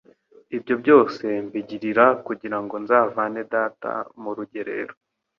ibyo 0.57 0.73
byose 0.81 1.25
mbigirira 1.45 2.05
kugira 2.27 2.57
ngo 2.63 2.75
nzavane 2.83 3.39
data 3.53 3.91
mu 4.21 4.31
rugerero 4.37 4.93